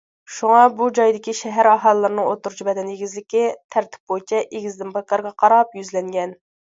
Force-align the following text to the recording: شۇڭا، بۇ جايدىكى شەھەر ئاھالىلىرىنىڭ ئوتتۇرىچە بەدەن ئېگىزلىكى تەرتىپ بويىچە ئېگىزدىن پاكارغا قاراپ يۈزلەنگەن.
شۇڭا، 0.35 0.61
بۇ 0.77 0.85
جايدىكى 0.99 1.33
شەھەر 1.39 1.67
ئاھالىلىرىنىڭ 1.71 2.29
ئوتتۇرىچە 2.31 2.65
بەدەن 2.69 2.89
ئېگىزلىكى 2.93 3.43
تەرتىپ 3.75 4.13
بويىچە 4.13 4.39
ئېگىزدىن 4.47 4.95
پاكارغا 4.97 5.33
قاراپ 5.45 5.77
يۈزلەنگەن. 5.81 6.35